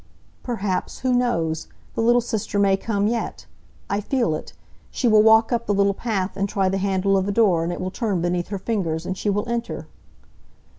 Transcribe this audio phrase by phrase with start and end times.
[0.41, 1.67] "Perhaps who knows?
[1.93, 3.45] the little sister may come yet.
[3.87, 4.53] I feel it.
[4.89, 7.71] She will walk up the little path, and try the handle of the door, and
[7.71, 9.85] it will turn beneath her fingers, and she will enter."